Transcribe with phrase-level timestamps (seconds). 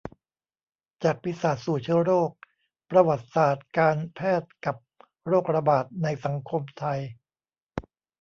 [1.03, 2.29] จากปีศาจสู่เชื้อโรค:
[2.89, 4.77] ประวัติศาสตร์การแพทย์กับ
[5.27, 6.99] โรคระบาดในสังคมไทย